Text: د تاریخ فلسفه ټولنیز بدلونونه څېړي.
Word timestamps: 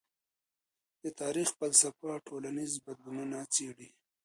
د 1.03 1.05
تاریخ 1.21 1.47
فلسفه 1.59 2.11
ټولنیز 2.27 2.71
بدلونونه 2.85 3.37
څېړي. 3.53 3.89